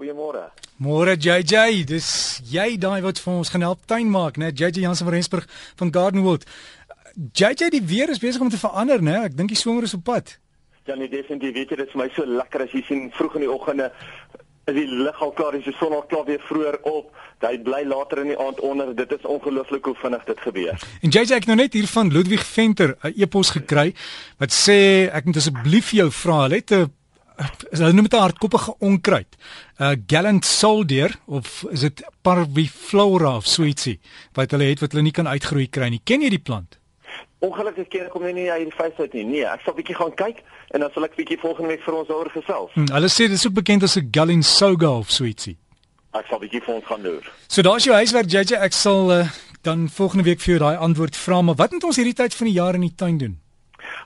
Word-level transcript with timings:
Goeiemôre. 0.00 0.46
Môre 0.80 1.12
JJ, 1.12 1.84
dis 1.84 2.06
jy 2.48 2.78
daai 2.80 3.02
wat 3.04 3.18
vir 3.20 3.34
ons 3.34 3.50
gaan 3.52 3.66
help 3.66 3.82
tuin 3.84 4.08
maak, 4.08 4.38
né? 4.40 4.48
JJ 4.48 4.80
Jansen 4.80 5.04
van 5.04 5.12
Rensburg 5.12 5.48
van 5.76 5.90
Gardenwold. 5.92 6.46
JJ, 7.36 7.68
die 7.74 7.82
weer 7.84 8.08
is 8.08 8.22
besig 8.22 8.40
om 8.40 8.48
te 8.48 8.56
verander, 8.56 9.02
né? 9.04 9.18
Ek 9.28 9.34
dink 9.36 9.52
die 9.52 9.58
somer 9.60 9.84
is 9.84 9.92
op 9.92 10.06
pad. 10.06 10.38
Ja, 10.88 10.96
nee, 10.96 11.10
definitief. 11.12 11.52
Weet 11.52 11.74
jy, 11.74 11.76
dit 11.82 11.90
is 11.90 11.92
vir 11.92 12.00
my 12.00 12.06
so 12.14 12.24
lekker 12.24 12.64
as 12.64 12.72
jy 12.72 12.80
sien 12.86 13.02
vroeg 13.12 13.36
in 13.36 13.44
die 13.44 13.50
oggende 13.52 13.90
is 14.70 14.78
die 14.78 14.86
lig 14.88 15.20
al 15.20 15.34
klaar, 15.36 15.58
die 15.58 15.74
son 15.76 15.92
al 15.92 16.06
klaar 16.08 16.24
weer 16.30 16.40
vroeër 16.48 16.78
op. 16.88 17.10
Hy 17.44 17.58
bly 17.66 17.82
later 17.90 18.22
in 18.22 18.30
die 18.32 18.38
aand 18.40 18.62
onder. 18.64 18.94
Dit 18.96 19.12
is 19.12 19.26
ongelooflik 19.28 19.84
hoe 19.84 19.94
vinnig 20.00 20.24
dit 20.30 20.40
gebeur. 20.46 20.86
En 21.04 21.12
JJ, 21.12 21.42
ek 21.42 21.50
nou 21.50 21.58
net 21.60 21.76
hier 21.76 21.90
van 21.90 22.08
Ludwig 22.08 22.46
Venter 22.46 22.96
'n 23.04 23.12
e-pos 23.20 23.52
gekry 23.52 23.92
wat 24.40 24.48
sê 24.48 25.12
ek 25.12 25.28
moet 25.28 25.36
asseblief 25.36 25.92
jou 25.92 26.08
vra, 26.08 26.48
hulle 26.48 26.64
het 26.64 26.72
'n 26.72 26.88
is 26.88 26.99
hulle 27.70 27.92
noem 27.92 28.08
dit 28.08 28.14
'n 28.14 28.24
hardkoppige 28.26 28.74
onkruid. 28.78 29.36
uh, 29.78 29.92
Gallant 30.06 30.44
soldier 30.44 31.10
of 31.26 31.64
is 31.70 31.80
dit 31.80 32.02
parviflora 32.22 33.36
of 33.36 33.46
sweetie 33.46 34.00
wat 34.32 34.50
hulle 34.50 34.64
het 34.64 34.80
wat 34.80 34.92
hulle 34.92 35.02
nie 35.02 35.12
kan 35.12 35.28
uitgroei 35.28 35.68
kry 35.68 35.88
nie. 35.88 36.00
Ken 36.04 36.22
jy 36.22 36.30
die 36.30 36.38
plant? 36.38 36.78
Ongelukkig 37.40 37.88
ken 37.88 38.06
ek 38.06 38.12
hom 38.12 38.26
nie 38.34 38.50
uit 38.50 38.64
die 38.68 38.76
face 38.76 39.00
uit 39.00 39.12
nie. 39.14 39.24
Nee, 39.24 39.44
ek 39.48 39.60
sal 39.64 39.74
bietjie 39.74 39.96
gaan 39.96 40.12
kyk 40.14 40.42
en 40.74 40.80
dan 40.80 40.90
sal 40.92 41.04
ek 41.04 41.16
bietjie 41.16 41.38
volgende 41.40 41.68
week 41.72 41.82
vir 41.82 41.94
ons 41.94 42.08
oor 42.08 42.28
gesels. 42.30 42.70
Hmm, 42.74 42.90
hulle 42.92 43.08
sê 43.08 43.28
dit 43.28 43.38
is 43.38 43.46
ook 43.46 43.54
bekend 43.54 43.82
as 43.82 43.96
'n 43.96 44.08
Galinsoga 44.10 44.90
of 44.98 45.10
sweetie. 45.10 45.56
Ek 46.12 46.26
sal 46.28 46.40
bietjie 46.40 46.60
vir 46.60 46.74
ons 46.74 46.84
gaan 46.84 47.02
doen. 47.02 47.22
So 47.48 47.62
daar's 47.62 47.84
jou 47.84 47.94
huiswerk 47.94 48.30
JJ, 48.30 48.54
ek 48.60 48.72
sal 48.72 49.12
uh, 49.12 49.28
dan 49.62 49.88
volgende 49.88 50.24
week 50.24 50.40
vir 50.40 50.56
jou 50.56 50.58
daai 50.58 50.76
antwoord 50.76 51.16
vra, 51.16 51.42
maar 51.42 51.54
wat 51.54 51.72
moet 51.72 51.84
ons 51.84 51.96
hierdie 51.96 52.14
tyd 52.14 52.34
van 52.34 52.46
die 52.46 52.54
jaar 52.54 52.74
in 52.74 52.80
die 52.80 52.94
tuin 52.94 53.18
doen? 53.18 53.38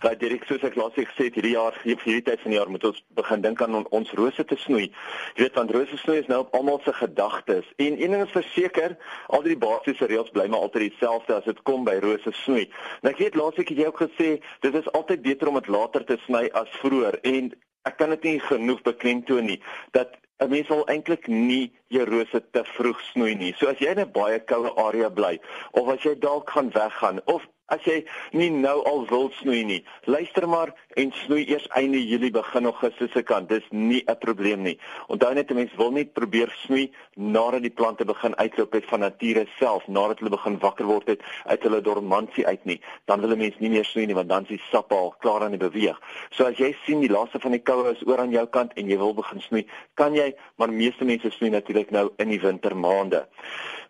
Dat 0.04 0.20
direk 0.20 0.44
soos 0.44 0.64
ek 0.66 0.76
laas 0.76 0.96
gesê 0.98 1.28
het, 1.30 1.36
hierdie 1.38 1.54
jaar, 1.54 1.76
hierdie 1.82 2.22
tyd 2.26 2.42
van 2.44 2.52
die 2.52 2.58
jaar 2.58 2.70
moet 2.72 2.84
ons 2.90 3.00
begin 3.16 3.44
dink 3.44 3.62
aan 3.64 3.78
on, 3.78 3.86
ons 3.96 4.10
rose 4.18 4.44
te 4.44 4.58
snoei. 4.60 4.90
Jy 5.38 5.46
weet 5.46 5.56
want 5.56 5.72
rose 5.72 5.96
snoei 6.02 6.18
is 6.20 6.28
nou 6.28 6.42
op 6.44 6.52
almal 6.58 6.80
se 6.84 6.92
gedagtes. 6.92 7.70
En 7.80 7.96
een 7.96 8.12
ding 8.12 8.24
is 8.27 8.34
verseker, 8.34 8.98
al 9.32 9.46
die 9.46 9.56
basiese 9.56 10.08
reëls 10.11 10.33
bly 10.34 10.44
maar 10.52 10.66
altyd 10.69 10.91
dieselfde 10.91 11.38
as 11.38 11.48
dit 11.48 11.62
kom 11.64 11.86
by 11.88 11.96
rose 12.05 12.34
snoei. 12.44 12.66
Nou 13.00 13.14
ek 13.14 13.22
weet 13.24 13.38
laas 13.41 13.62
ek 13.62 13.72
het 13.72 13.80
jy 13.80 13.88
ook 13.88 14.02
gesê, 14.05 14.28
dit 14.66 14.77
is 14.83 14.91
altyd 14.92 15.24
beter 15.24 15.48
om 15.48 15.56
dit 15.62 15.72
later 15.72 16.05
te 16.05 16.20
sny 16.27 16.44
as 16.52 16.77
vroeër 16.83 17.18
en 17.33 17.55
ek 17.89 17.98
kan 18.00 18.12
dit 18.16 18.28
nie 18.28 18.39
genoeg 18.44 18.84
beklemtoon 18.84 19.48
nie 19.55 19.61
dat 19.96 20.20
'n 20.42 20.50
mens 20.50 20.68
wil 20.68 20.86
eintlik 20.91 21.27
nie 21.28 21.72
jou 21.89 22.05
rose 22.05 22.42
te 22.52 22.64
vroeg 22.77 23.00
snoei 23.12 23.34
nie. 23.34 23.55
So 23.56 23.68
as 23.68 23.78
jy 23.78 23.91
in 23.92 24.00
'n 24.00 24.12
baie 24.12 24.39
koue 24.41 24.70
area 24.77 25.08
bly 25.08 25.39
of 25.72 25.89
as 25.89 26.02
jy 26.02 26.14
dalk 26.18 26.50
gaan 26.50 26.70
weggaan 26.70 27.20
of 27.24 27.46
As 27.73 27.81
jy 27.89 28.03
nie 28.37 28.51
nou 28.53 28.83
al 28.84 29.07
wil 29.09 29.31
snoei 29.39 29.62
nie, 29.65 29.79
luister 30.05 30.45
maar 30.48 30.75
en 31.01 31.12
snoei 31.23 31.47
eers 31.48 31.65
einde 31.73 31.97
Julie 32.05 32.29
begin 32.31 32.69
Augustus 32.69 33.09
se 33.17 33.23
kant. 33.25 33.48
Dis 33.48 33.65
nie 33.70 34.03
'n 34.07 34.19
probleem 34.20 34.62
nie. 34.62 34.79
Onthou 35.09 35.33
net 35.33 35.51
'n 35.51 35.55
mens 35.55 35.73
wil 35.77 35.91
nie 35.91 36.05
probeer 36.05 36.53
snoei 36.65 36.92
nadat 37.17 37.62
die 37.62 37.70
plante 37.70 38.05
begin 38.05 38.37
uitloop 38.37 38.73
het 38.73 38.85
van 38.85 39.01
nature 39.01 39.47
self, 39.59 39.87
nadat 39.89 40.19
hulle 40.19 40.31
begin 40.31 40.59
wakker 40.59 40.85
word 40.85 41.07
het 41.07 41.20
uit 41.47 41.62
hulle 41.62 41.81
dormansie 41.81 42.47
uit 42.47 42.65
nie. 42.65 42.81
Dan 43.07 43.20
wil 43.20 43.31
'n 43.31 43.39
mens 43.39 43.59
nie 43.59 43.70
meer 43.70 43.85
snoei 43.85 44.07
nie 44.07 44.15
want 44.15 44.29
dan 44.29 44.42
is 44.42 44.48
die 44.48 44.62
sap 44.70 44.92
al 44.92 45.15
klaar 45.19 45.42
aan 45.42 45.57
die 45.57 45.69
beweeg. 45.70 45.98
So 46.31 46.45
as 46.45 46.59
jy 46.59 46.77
sien 46.85 47.01
die 47.01 47.11
laaste 47.11 47.41
van 47.41 47.53
die 47.53 47.62
koue 47.62 47.92
is 47.92 48.07
oor 48.07 48.19
aan 48.19 48.31
jou 48.31 48.47
kant 48.47 48.73
en 48.75 48.89
jy 48.89 48.97
wil 48.98 49.15
begin 49.15 49.41
snoei, 49.41 49.67
kan 49.95 50.15
jy, 50.15 50.35
maar 50.57 50.73
meeste 50.73 51.05
mense 51.05 51.31
snoei 51.31 51.51
natuurlik 51.51 51.91
nou 51.91 52.12
in 52.19 52.29
die 52.29 52.41
wintermaande. 52.41 53.27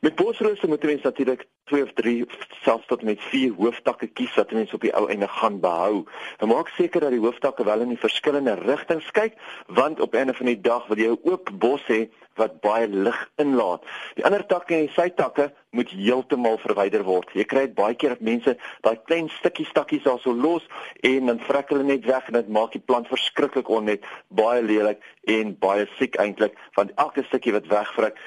Met 0.04 0.14
bosrose 0.14 0.66
moet 0.66 0.82
mens 0.82 1.02
natuurlik 1.02 1.46
2 1.64 1.82
of 1.82 1.92
3 1.92 2.26
selfs 2.62 2.86
tot 2.86 3.02
met 3.02 3.20
4 3.20 3.52
hooftakke 3.56 4.06
kies 4.06 4.34
wat 4.34 4.50
mens 4.52 4.74
op 4.76 4.82
die 4.84 4.92
ou 4.92 5.08
einde 5.08 5.28
gaan 5.28 5.60
behou. 5.60 6.04
En 6.38 6.48
maak 6.48 6.68
seker 6.68 7.00
dat 7.00 7.14
die 7.14 7.22
hooftakke 7.22 7.64
wel 7.64 7.80
in 7.80 7.94
die 7.94 8.02
verskillende 8.02 8.54
rigtings 8.54 9.08
kyk, 9.16 9.38
want 9.66 10.00
op 10.00 10.14
einde 10.14 10.34
van 10.34 10.50
die 10.52 10.60
dag 10.60 10.86
wil 10.86 11.00
jy 11.00 11.08
'n 11.08 11.20
oop 11.22 11.48
bos 11.58 11.86
hê 11.88 12.10
wat 12.34 12.60
baie 12.60 12.88
lig 12.88 13.30
inlaat. 13.36 13.82
Die 14.14 14.24
ander 14.24 14.46
takke 14.46 14.74
en 14.74 14.86
die 14.86 14.94
sytakke 14.94 15.52
moet 15.70 15.90
heeltemal 15.90 16.58
verwyder 16.58 17.02
word. 17.02 17.30
Jy 17.32 17.44
kry 17.44 17.60
dit 17.66 17.74
baie 17.74 17.94
keer 17.94 18.08
dat 18.08 18.20
mense 18.20 18.56
daai 18.80 18.96
klein 19.06 19.28
stukkies 19.28 19.68
stakkies 19.68 20.02
daarso 20.02 20.34
los 20.34 20.66
en 21.00 21.26
dan 21.26 21.40
vrek 21.40 21.68
hulle 21.68 21.82
net 21.82 22.04
weg 22.04 22.26
en 22.26 22.32
dit 22.32 22.48
maak 22.48 22.72
die 22.72 22.82
plant 22.84 23.08
verskriklik 23.08 23.68
onnet, 23.68 24.04
baie 24.28 24.62
lelik 24.62 25.00
en 25.24 25.56
baie 25.58 25.86
siek 25.98 26.18
eintlik, 26.20 26.58
want 26.74 26.92
elke 26.96 27.24
stukkie 27.24 27.52
wat 27.52 27.66
wegvrek 27.66 28.18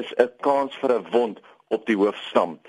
is 0.00 0.12
'n 0.18 0.30
kans 0.46 0.74
vir 0.80 0.92
'n 0.94 1.06
wond 1.12 1.40
op 1.74 1.86
die 1.86 1.96
hoofstam. 1.96 2.60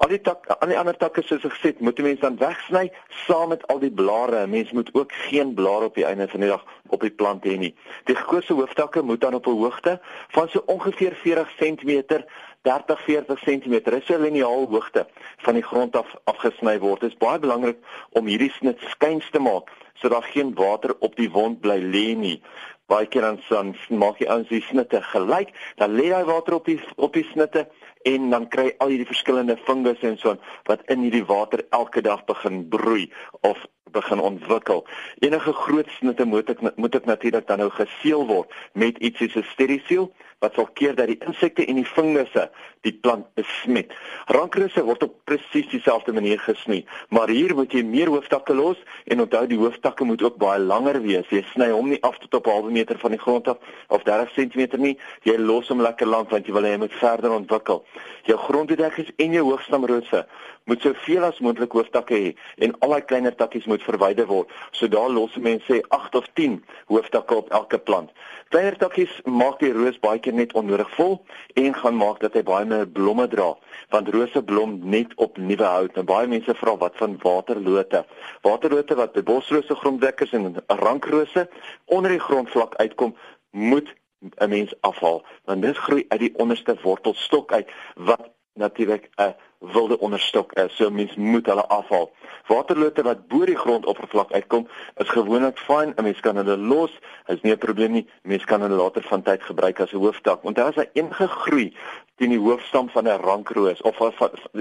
Al 0.00 0.08
die 0.08 0.20
tak 0.24 0.46
al 0.54 0.70
die 0.70 0.78
ander 0.80 0.96
takke 0.96 1.20
soos 1.20 1.42
ek 1.44 1.52
gesê, 1.58 1.70
moet 1.84 1.98
'n 1.98 2.02
mens 2.02 2.20
dan 2.20 2.36
wegsny 2.40 2.86
saam 3.26 3.50
met 3.52 3.66
al 3.68 3.78
die 3.78 3.92
blare. 3.92 4.46
'n 4.46 4.50
Mens 4.50 4.72
moet 4.72 4.88
ook 4.94 5.12
geen 5.12 5.54
blare 5.54 5.84
op 5.84 5.94
die 5.94 6.04
einde 6.04 6.28
van 6.28 6.40
die 6.40 6.48
dag 6.48 6.64
op 6.88 7.00
die 7.00 7.10
plant 7.10 7.44
hê 7.44 7.58
nie. 7.58 7.74
Die 8.04 8.16
gekose 8.16 8.52
hooftakke 8.52 9.02
moet 9.02 9.20
dan 9.20 9.34
op 9.34 9.46
'n 9.46 9.60
hoogte 9.60 10.00
van 10.28 10.48
so 10.48 10.62
ongeveer 10.66 11.14
40 11.14 11.48
cm 11.56 12.24
30-40 12.62 13.40
cm 13.44 13.74
is 13.92 14.08
'n 14.08 14.22
liniaal 14.22 14.66
hoogte 14.70 15.06
van 15.36 15.54
die 15.54 15.62
grond 15.62 15.96
af 15.96 16.16
afgesny 16.24 16.78
word. 16.78 17.00
Dit 17.00 17.10
is 17.10 17.18
baie 17.18 17.38
belangrik 17.38 17.78
om 18.10 18.26
hierdie 18.26 18.52
snit 18.52 18.80
skuins 18.80 19.30
te 19.30 19.38
maak 19.38 19.68
sodat 19.94 20.22
daar 20.22 20.30
geen 20.30 20.54
water 20.54 20.96
op 20.98 21.16
die 21.16 21.30
wond 21.30 21.60
bly 21.60 21.78
lê 21.78 22.16
nie 22.16 22.42
baie 22.90 23.06
keer 23.06 23.22
dan 23.22 23.74
maak 24.02 24.18
jy 24.20 24.28
ons 24.32 24.48
die 24.50 24.62
snitte 24.66 25.00
gelyk, 25.12 25.52
dan 25.78 25.94
lê 25.94 26.08
daai 26.10 26.26
water 26.28 26.58
op 26.58 26.66
die 26.66 26.78
op 26.96 27.14
die 27.14 27.26
snitte 27.30 27.66
en 28.02 28.30
dan 28.30 28.48
kry 28.48 28.70
al 28.78 28.92
hierdie 28.92 29.08
verskillende 29.08 29.56
fungus 29.66 30.00
en 30.06 30.16
so 30.18 30.36
wat 30.68 30.84
in 30.92 31.04
hierdie 31.04 31.24
water 31.28 31.64
elke 31.70 32.00
dag 32.00 32.24
begin 32.24 32.62
broei 32.68 33.10
of 33.40 33.66
begin 33.92 34.20
ontwikkel. 34.20 34.86
Enige 35.18 35.52
groot 35.52 35.88
snitte 35.98 36.24
moet 36.24 36.50
ek 36.50 36.76
moet 36.76 36.94
ek 36.94 37.04
natuurlik 37.04 37.46
dan 37.46 37.58
nou 37.58 37.70
geseël 37.70 38.26
word 38.26 38.52
met 38.72 38.98
iets 38.98 39.18
soos 39.18 39.36
'n 39.36 39.48
sterisiel 39.52 40.12
wat 40.40 40.54
sal 40.56 40.68
keer 40.72 40.94
dat 40.96 41.10
die 41.10 41.18
insekte 41.26 41.66
en 41.68 41.76
die 41.76 41.84
fungusse 41.84 42.46
die 42.86 42.92
plant 43.04 43.26
besmet. 43.36 43.92
Rankrose 44.32 44.82
word 44.86 45.02
op 45.04 45.16
presies 45.28 45.68
dieselfde 45.68 46.14
manier 46.16 46.40
gesny, 46.40 46.80
maar 47.12 47.28
hier 47.28 47.52
moet 47.54 47.74
jy 47.76 47.82
meer 47.84 48.08
hooftakke 48.08 48.56
los 48.56 48.80
en 49.12 49.20
onthou 49.20 49.42
die 49.50 49.58
hooftakke 49.60 50.06
moet 50.08 50.22
ook 50.24 50.38
baie 50.40 50.62
langer 50.64 51.02
wees. 51.04 51.28
Jy 51.28 51.42
sny 51.52 51.68
hom 51.74 51.90
nie 51.92 52.00
af 52.02 52.16
tot 52.18 52.38
op 52.40 52.46
'n 52.46 52.50
halwe 52.50 52.70
meter 52.70 52.98
van 52.98 53.10
die 53.10 53.20
grond 53.20 53.48
af 53.48 53.58
of 53.88 54.02
30 54.02 54.32
cm 54.32 54.80
nie. 54.80 54.98
Jy 55.22 55.36
los 55.36 55.68
hom 55.68 55.82
lekker 55.82 56.06
lank 56.06 56.30
want 56.30 56.46
jy 56.46 56.52
wil 56.52 56.64
hê 56.64 56.72
hy 56.72 56.78
moet 56.78 56.92
verder 56.92 57.30
ontwikkel. 57.30 57.84
Jou 58.24 58.38
grondbedekkings 58.38 59.12
en 59.16 59.32
jou 59.32 59.44
hoogstamrose 59.44 60.26
moet 60.64 60.80
soveel 60.80 61.24
as 61.24 61.38
moontlik 61.40 61.72
hooftakke 61.72 62.14
hê 62.14 62.34
en 62.64 62.74
al 62.80 62.90
daai 62.90 63.04
kleiner 63.04 63.34
takkies 63.34 63.66
moet 63.66 63.79
verwyder 63.84 64.26
word. 64.26 64.50
So 64.70 64.88
daar 64.88 65.10
los 65.10 65.36
mense 65.36 65.82
8 65.88 66.14
of 66.14 66.26
10 66.34 66.64
hooftakke 66.86 67.34
op 67.34 67.50
elke 67.50 67.78
plant. 67.78 68.10
Kleiner 68.48 68.76
takkies 68.76 69.20
maak 69.24 69.60
die 69.62 69.72
roos 69.72 69.98
baie 70.02 70.18
keer 70.18 70.34
net 70.34 70.52
onnodig 70.58 70.90
vol 70.96 71.20
en 71.54 71.74
gaan 71.74 71.96
maak 71.96 72.20
dat 72.20 72.34
hy 72.34 72.42
baie 72.42 72.66
meer 72.66 72.88
blomme 72.88 73.28
dra, 73.30 73.52
want 73.94 74.10
rose 74.14 74.42
blom 74.42 74.78
net 74.82 75.14
op 75.16 75.38
nuwe 75.38 75.64
hout. 75.64 75.94
Nou 75.94 76.04
baie 76.04 76.26
mense 76.30 76.54
vra 76.58 76.76
wat 76.76 76.98
van 76.98 77.18
waterlote. 77.22 78.04
Waterlote 78.42 78.98
wat 78.98 79.14
by 79.14 79.22
bosrose 79.22 79.76
gronddekkers 79.82 80.34
en 80.38 80.56
rankrose 80.66 81.48
onder 81.86 82.10
die 82.10 82.22
grondvlak 82.22 82.74
uitkom, 82.82 83.16
moet 83.50 83.94
'n 84.20 84.48
mens 84.48 84.74
afhaal 84.80 85.22
want 85.44 85.62
dit 85.62 85.76
groei 85.76 86.04
uit 86.08 86.20
die 86.20 86.34
onderste 86.36 86.76
wortelstok 86.82 87.52
uit 87.52 87.70
wat 87.94 88.28
natuurlik 88.54 89.08
'n 89.16 89.34
wilde 89.60 89.98
onderstok 89.98 90.52
is. 90.52 90.76
So 90.76 90.90
mens 90.90 91.14
moet 91.14 91.46
hulle 91.46 91.66
afhaal. 91.66 92.10
Waterlote 92.46 93.02
wat 93.02 93.26
bo 93.28 93.44
die 93.44 93.56
grondoppervlak 93.56 94.32
uitkom, 94.32 94.68
is 94.96 95.08
gewoonlik 95.08 95.58
fyn. 95.58 95.92
'n 95.96 96.02
Mens 96.02 96.20
kan 96.20 96.36
hulle 96.36 96.56
los, 96.56 96.98
is 97.26 97.40
nie 97.42 97.52
'n 97.52 97.58
probleem 97.58 97.92
nie. 97.92 98.06
Mens 98.22 98.44
kan 98.44 98.60
hulle 98.60 98.74
later 98.74 99.02
van 99.02 99.22
tyd 99.22 99.42
gebruik 99.42 99.80
as 99.80 99.92
'n 99.92 99.96
hooftak. 99.96 100.44
Onthou 100.44 100.68
as 100.68 100.74
hy 100.74 100.88
ingegroei 100.92 101.72
teen 102.16 102.30
die 102.30 102.38
hoofstam 102.38 102.88
van 102.88 103.08
'n 103.08 103.20
rankroos 103.20 103.80
of 103.82 103.96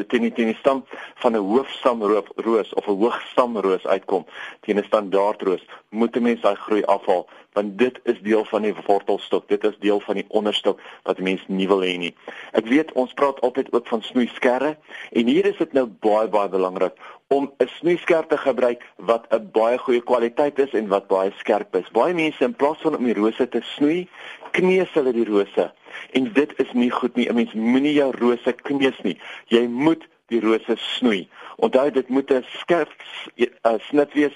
teen 0.08 0.22
die 0.22 0.32
teen 0.32 0.52
die 0.52 0.60
stam 0.60 0.86
van 1.16 1.36
'n 1.36 1.44
hoofstamroos 1.44 2.74
of 2.74 2.88
'n 2.88 3.00
hoogstamroos 3.00 3.86
uitkom, 3.86 4.26
teen 4.62 4.78
'n 4.78 4.84
standaardroos, 4.84 5.66
moet 5.90 6.16
'n 6.16 6.24
mens 6.24 6.42
daai 6.42 6.56
groei 6.56 6.84
afhaal 6.84 7.28
want 7.54 7.78
dit 7.78 8.00
is 8.04 8.20
deel 8.22 8.46
van 8.46 8.62
die 8.62 8.74
wortelstok. 8.86 9.48
Dit 9.48 9.64
is 9.64 9.78
deel 9.80 10.00
van 10.00 10.20
die 10.20 10.26
onderstok 10.28 10.82
wat 11.04 11.20
mense 11.20 11.46
nie 11.48 11.68
wil 11.68 11.82
hê 11.84 11.96
nie. 11.98 12.14
Ek 12.58 12.68
weet 12.70 12.92
ons 13.00 13.14
praat 13.14 13.40
altyd 13.42 13.72
ook 13.74 13.88
van 13.88 14.04
snoeiskerre 14.06 14.76
en 15.12 15.32
hier 15.32 15.46
is 15.46 15.58
dit 15.58 15.74
nou 15.74 15.88
baie 16.06 16.28
baie 16.28 16.50
belangrik 16.50 16.94
om 17.30 17.52
'n 17.58 17.68
snoeiskerp 17.80 18.30
te 18.30 18.38
gebruik 18.38 18.86
wat 18.98 19.26
'n 19.30 19.50
baie 19.52 19.78
goeie 19.78 20.02
kwaliteit 20.02 20.60
is 20.60 20.74
en 20.74 20.88
wat 20.88 21.08
baie 21.08 21.32
skerp 21.38 21.76
is. 21.76 21.90
Baie 21.92 22.14
mense 22.14 22.44
in 22.44 22.56
plaas 22.56 22.82
van 22.82 22.98
om 22.98 23.06
die 23.06 23.14
rose 23.14 23.50
te 23.50 23.62
snoei, 23.62 24.08
kneus 24.52 24.92
hulle 24.94 25.14
die 25.14 25.26
rose. 25.26 25.72
En 26.12 26.34
dit 26.34 26.54
is 26.60 26.72
nie 26.74 26.92
goed 26.92 27.16
nie. 27.16 27.30
'n 27.30 27.36
Mens 27.36 27.54
moenie 27.54 27.94
jou 27.94 28.12
rose 28.18 28.54
kneus 28.54 29.02
nie. 29.04 29.18
Jy 29.48 29.68
moet 29.68 30.08
die 30.28 30.40
rose 30.40 30.76
snoei. 30.76 31.28
Onthou 31.58 31.92
dit 31.92 32.10
moet 32.10 32.32
'n 32.32 32.46
skerp 32.48 32.92
uh, 33.36 33.74
snit 33.80 34.14
wees, 34.14 34.36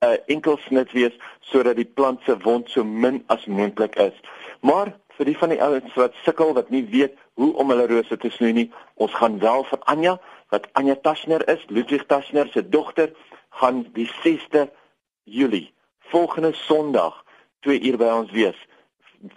'n 0.00 0.08
uh, 0.08 0.16
enkel 0.26 0.56
snit 0.56 0.92
wees 0.96 1.16
sodat 1.40 1.76
die 1.76 1.90
plant 1.96 2.20
se 2.24 2.34
wond 2.44 2.70
so 2.72 2.84
min 2.84 3.18
as 3.26 3.42
moontlik 3.46 3.96
is. 4.00 4.16
Maar 4.60 4.94
vir 5.16 5.28
die 5.28 5.36
van 5.38 5.52
die 5.52 5.60
ouens 5.60 5.96
wat 6.00 6.14
sukkel 6.24 6.54
wat 6.56 6.70
nie 6.72 6.86
weet 6.88 7.18
hoe 7.36 7.50
om 7.60 7.68
hulle 7.68 7.84
rose 7.90 8.16
te 8.16 8.30
snoei 8.32 8.52
nie, 8.56 8.70
ons 8.94 9.12
gaan 9.20 9.36
wel 9.42 9.66
vir 9.68 9.82
Anja 9.92 10.14
wat 10.54 10.70
Anja 10.80 10.96
Taschner 11.04 11.44
is, 11.52 11.66
Ludwig 11.68 12.06
Taschner 12.08 12.48
se 12.48 12.62
dogter, 12.68 13.12
gaan 13.60 13.82
die 13.92 14.08
6de 14.22 14.70
Julie 15.24 15.68
volgende 16.14 16.54
Sondag 16.64 17.20
2 17.68 17.82
uur 17.90 18.00
by 18.00 18.10
ons 18.22 18.32
wees 18.32 18.56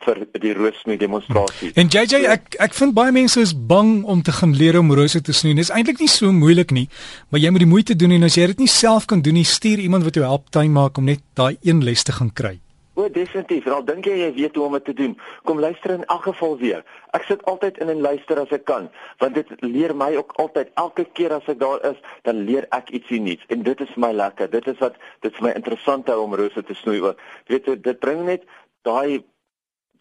vir 0.06 0.24
die 0.40 0.54
roosnoei 0.56 0.98
demonstrasie. 0.98 1.74
En 1.80 1.90
JJ 1.92 2.24
ek 2.32 2.56
ek 2.64 2.76
vind 2.78 2.96
baie 2.96 3.12
mense 3.16 3.42
is 3.44 3.54
bang 3.54 4.04
om 4.08 4.22
te 4.24 4.32
gaan 4.32 4.56
leer 4.56 4.80
om 4.80 4.92
rose 4.96 5.22
te 5.22 5.36
snoei. 5.36 5.56
Dit 5.58 5.68
is 5.68 5.74
eintlik 5.76 6.00
nie 6.00 6.12
so 6.12 6.32
moeilik 6.32 6.72
nie, 6.72 6.88
maar 7.30 7.44
jy 7.44 7.52
moet 7.52 7.66
die 7.66 7.72
moeite 7.76 7.96
doen 8.00 8.16
en 8.16 8.24
as 8.30 8.38
jy 8.40 8.48
dit 8.54 8.64
nie 8.64 8.72
self 8.72 9.08
kan 9.12 9.22
doen 9.22 9.36
nie, 9.42 9.48
stuur 9.48 9.84
iemand 9.84 10.08
wat 10.08 10.16
jou 10.16 10.24
help 10.26 10.52
tuin 10.56 10.72
maak 10.72 10.98
om 10.98 11.10
net 11.12 11.24
daai 11.36 11.58
een 11.62 11.84
les 11.84 12.04
te 12.04 12.16
gaan 12.16 12.32
kry. 12.32 12.60
O, 12.94 13.08
definitief. 13.10 13.66
Al 13.74 13.82
dink 13.88 14.06
jy 14.06 14.20
jy 14.20 14.28
weet 14.36 14.56
hoe 14.56 14.68
om 14.68 14.76
dit 14.78 14.84
te 14.86 14.94
doen, 14.94 15.16
kom 15.50 15.60
luister 15.60 15.96
in 15.96 16.04
elk 16.14 16.28
geval 16.30 16.58
weer. 16.60 16.84
Ek 17.18 17.26
sit 17.26 17.42
altyd 17.50 17.80
in 17.82 17.90
en 17.90 18.04
luister 18.06 18.38
as 18.38 18.54
ek 18.54 18.68
kan, 18.70 18.86
want 19.20 19.34
dit 19.34 19.50
leer 19.66 19.96
my 19.98 20.12
ook 20.20 20.36
altyd. 20.44 20.70
Elke 20.78 21.08
keer 21.18 21.34
as 21.34 21.48
ek 21.50 21.58
daar 21.64 21.82
is, 21.90 21.98
dan 22.30 22.44
leer 22.46 22.70
ek 22.78 22.94
ietsie 22.94 23.20
nuuts 23.20 23.50
en 23.50 23.66
dit 23.66 23.82
is 23.82 23.96
my 23.98 24.14
lekker. 24.14 24.52
Dit 24.54 24.70
is 24.70 24.78
wat 24.84 25.00
dit 25.26 25.34
vir 25.40 25.48
my 25.50 25.56
interessant 25.58 26.12
hou 26.14 26.20
om 26.28 26.38
rose 26.38 26.64
te 26.70 26.78
snoei 26.84 27.02
ook. 27.02 27.24
Jy 27.50 27.58
weet, 27.58 27.72
dit 27.90 28.04
bring 28.06 28.28
net 28.30 28.46
daai 28.86 29.24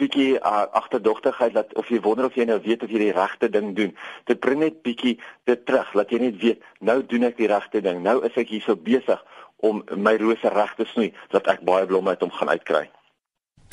bietjie 0.03 0.31
uh, 0.39 0.65
agterdogtigheid 0.83 1.55
dat 1.57 1.75
of 1.79 1.91
jy 1.93 2.01
wonder 2.05 2.27
of 2.29 2.39
jy 2.39 2.49
nou 2.51 2.59
weet 2.65 2.83
of 2.83 2.91
jy 2.91 3.05
die 3.07 3.15
regte 3.17 3.51
ding 3.53 3.73
doen. 3.79 3.93
Dit 4.31 4.43
bring 4.45 4.63
net 4.63 4.83
bietjie 4.87 5.17
dit 5.49 5.67
terug, 5.69 5.93
laat 5.95 6.11
jy 6.13 6.23
net 6.27 6.41
weet, 6.43 6.65
nou 6.81 7.01
doen 7.07 7.29
ek 7.31 7.39
die 7.39 7.51
regte 7.51 7.83
ding. 7.85 8.03
Nou 8.05 8.19
is 8.27 8.37
ek 8.41 8.51
hierso 8.55 8.77
besig 8.77 9.23
om 9.63 9.83
my 9.95 10.17
rose 10.19 10.51
reg 10.51 10.75
te 10.79 10.87
snoei 10.91 11.13
dat 11.35 11.47
ek 11.51 11.63
baie 11.67 11.87
blomme 11.87 12.15
uit 12.15 12.25
hom 12.25 12.35
gaan 12.35 12.51
uitkry. 12.51 12.89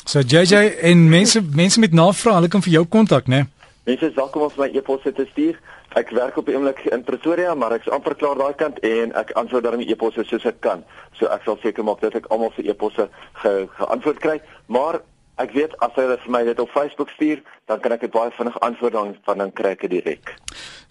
So 0.05 0.21
JJ 0.21 0.79
en 0.89 1.07
mense 1.09 1.41
mense 1.55 1.81
met 1.81 1.93
navrae, 1.93 2.37
hulle 2.37 2.51
kan 2.51 2.63
vir 2.65 2.79
jou 2.79 2.85
kontak, 2.85 3.27
né? 3.27 3.45
Mense 3.89 4.05
is 4.05 4.15
welkom 4.17 4.45
om 4.45 4.55
my 4.57 4.69
e-pos 4.77 5.01
te 5.05 5.25
stuur. 5.31 5.57
Ek 5.97 6.11
werk 6.13 6.37
op 6.37 6.45
die 6.45 6.53
oomblik 6.53 6.83
in 6.93 7.01
Pretoria, 7.05 7.55
maar 7.57 7.73
ek's 7.73 7.89
amper 7.89 8.13
klaar 8.17 8.37
daai 8.37 8.53
kant 8.57 8.77
en 8.85 9.13
ek 9.17 9.31
antwoord 9.39 9.65
dan 9.65 9.81
die 9.81 9.89
e-posse 9.89 10.25
soos 10.29 10.45
ek 10.45 10.59
kan. 10.61 10.83
So 11.17 11.29
ek 11.33 11.47
sal 11.47 11.57
seker 11.63 11.85
maak 11.87 12.03
dat 12.03 12.17
ek 12.19 12.29
almal 12.29 12.53
se 12.53 12.65
e-posse 12.69 13.07
ge 13.41 13.53
geantwoord 13.79 14.21
kry, 14.21 14.35
maar 14.69 15.01
Ek 15.39 15.53
weet 15.55 15.71
as 15.79 15.93
hulle 15.95 16.17
vir 16.19 16.31
my 16.35 16.41
dit 16.43 16.57
op 16.59 16.67
Facebook 16.75 17.07
stuur, 17.13 17.39
dan 17.71 17.79
kan 17.79 17.93
ek 17.95 18.01
dit 18.03 18.11
baie 18.11 18.27
vinnig 18.35 18.57
antwoord 18.65 18.95
dan 18.97 19.13
van 19.23 19.37
dan 19.39 19.53
kry 19.55 19.69
ek 19.75 19.83
dit 19.85 19.93
direk. 19.93 20.33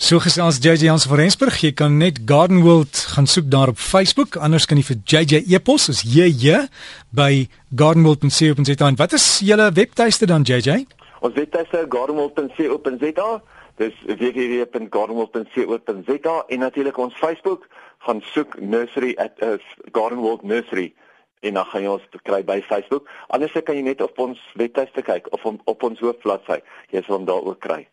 So 0.00 0.16
gesels 0.24 0.56
JJ 0.64 0.86
Jans 0.86 1.04
van 1.10 1.20
Rensburg, 1.20 1.58
jy 1.60 1.72
kan 1.76 1.98
net 2.00 2.16
Garden 2.24 2.64
World 2.64 2.96
gaan 3.12 3.28
soek 3.28 3.52
daar 3.52 3.68
op 3.74 3.80
Facebook, 3.82 4.40
anders 4.40 4.64
kan 4.70 4.80
jy 4.80 4.86
vir 4.88 4.98
JJ 5.04 5.44
e-pos, 5.52 5.92
is 5.92 6.00
JJ 6.00 6.64
by 7.12 7.44
gardenworld.co.za. 7.76 8.88
Wat 8.96 9.12
is 9.18 9.26
julle 9.44 9.68
webtuiste 9.76 10.24
dan 10.30 10.48
JJ? 10.48 10.88
Ons 11.20 11.36
webtuiste 11.36 11.84
gardenworld.co.za. 11.92 13.28
Dis 13.78 13.94
www.gardenworld.co.za 14.06 16.34
en 16.48 16.58
natuurlik 16.64 16.96
ons 16.98 17.14
Facebook 17.20 17.68
gaan 18.06 18.20
soek 18.32 18.60
nursery 18.60 19.12
at 19.20 19.32
uh, 19.42 19.48
Garden 19.92 20.18
World 20.24 20.42
Nursery 20.42 20.94
en 21.40 21.54
dan 21.54 21.68
gaan 21.70 21.82
jy 21.82 21.92
ons 21.98 22.08
kry 22.22 22.42
by 22.44 22.60
Facebook. 22.70 23.08
Anders 23.28 23.56
kan 23.64 23.76
jy 23.76 23.82
net 23.82 24.02
op 24.04 24.18
ons 24.18 24.40
webtuiste 24.54 25.02
kyk 25.02 25.30
of 25.32 25.44
op, 25.44 25.62
op 25.64 25.82
ons 25.90 26.00
hoofbladsy. 26.00 26.60
Jy 26.94 27.04
sal 27.04 27.20
hom 27.20 27.28
daar 27.28 27.44
ook 27.44 27.60
kry. 27.64 27.86